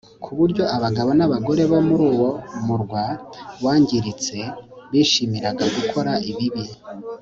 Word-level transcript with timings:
ku 0.23 0.29
buryo 0.39 0.63
abagabo 0.75 1.09
n'abagore 1.17 1.61
bo 1.69 1.79
muri 1.87 2.03
uwo 2.13 2.29
murwa 2.65 3.03
wangiritse 3.63 4.37
bishimiraga 4.91 5.65
gukora 5.75 6.11
ibibi 6.31 6.65